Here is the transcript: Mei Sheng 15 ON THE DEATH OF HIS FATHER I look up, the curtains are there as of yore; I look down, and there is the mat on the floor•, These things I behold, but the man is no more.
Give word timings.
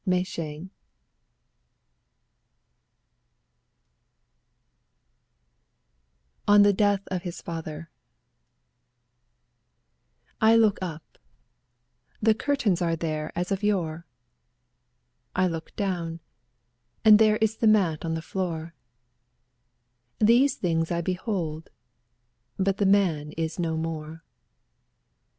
Mei 0.03 0.23
Sheng 0.23 0.71
15 6.47 6.47
ON 6.47 6.61
THE 6.63 6.73
DEATH 6.73 7.07
OF 7.11 7.21
HIS 7.21 7.41
FATHER 7.43 7.91
I 10.41 10.55
look 10.55 10.79
up, 10.81 11.19
the 12.19 12.33
curtains 12.33 12.81
are 12.81 12.95
there 12.95 13.31
as 13.35 13.51
of 13.51 13.61
yore; 13.61 14.07
I 15.35 15.45
look 15.45 15.75
down, 15.75 16.19
and 17.05 17.19
there 17.19 17.37
is 17.37 17.57
the 17.57 17.67
mat 17.67 18.03
on 18.03 18.15
the 18.15 18.23
floor•, 18.23 18.73
These 20.25 20.55
things 20.55 20.89
I 20.89 21.01
behold, 21.01 21.69
but 22.57 22.77
the 22.77 22.87
man 22.87 23.33
is 23.33 23.59
no 23.59 23.77
more. 23.77 24.23